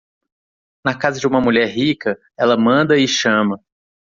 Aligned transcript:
Na 0.83 0.95
casa 0.97 1.19
de 1.19 1.27
uma 1.27 1.39
mulher 1.39 1.67
rica, 1.71 2.19
ela 2.35 2.57
manda 2.57 2.97
e 2.97 3.07
chama. 3.07 3.59